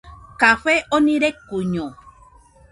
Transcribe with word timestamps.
Café 0.43 0.75
oni 0.97 1.13
rekuiño 1.23 1.85